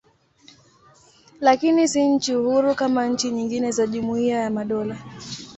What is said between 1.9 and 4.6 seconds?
nchi huru kama nchi nyingine za Jumuiya ya